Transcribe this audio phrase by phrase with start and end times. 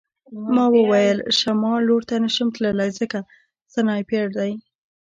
[0.53, 3.19] ما وویل شمال لور ته نشم تللی ځکه
[3.73, 4.51] سنایپر دی